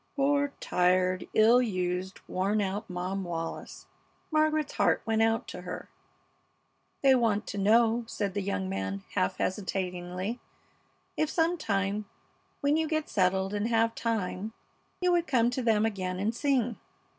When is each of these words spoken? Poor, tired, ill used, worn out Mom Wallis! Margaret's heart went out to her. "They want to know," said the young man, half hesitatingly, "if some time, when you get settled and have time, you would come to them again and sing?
Poor, 0.15 0.51
tired, 0.59 1.27
ill 1.35 1.61
used, 1.61 2.21
worn 2.27 2.59
out 2.59 2.89
Mom 2.89 3.23
Wallis! 3.23 3.85
Margaret's 4.31 4.73
heart 4.73 5.03
went 5.05 5.21
out 5.21 5.47
to 5.49 5.61
her. 5.61 5.89
"They 7.03 7.13
want 7.13 7.45
to 7.49 7.59
know," 7.59 8.05
said 8.07 8.33
the 8.33 8.41
young 8.41 8.67
man, 8.67 9.03
half 9.13 9.37
hesitatingly, 9.37 10.39
"if 11.15 11.29
some 11.29 11.55
time, 11.55 12.05
when 12.61 12.77
you 12.77 12.87
get 12.87 13.09
settled 13.09 13.53
and 13.53 13.67
have 13.67 13.93
time, 13.93 14.53
you 15.01 15.11
would 15.11 15.27
come 15.27 15.51
to 15.51 15.61
them 15.61 15.85
again 15.85 16.17
and 16.19 16.33
sing? 16.33 16.77